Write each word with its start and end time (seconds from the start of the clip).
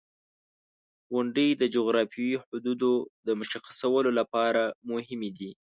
•غونډۍ 1.13 1.49
د 1.61 1.63
جغرافیوي 1.75 2.37
حدودو 2.45 2.93
د 3.25 3.27
مشخصولو 3.39 4.09
لپاره 4.19 4.61
مهمې 4.91 5.29
دي. 5.37 5.51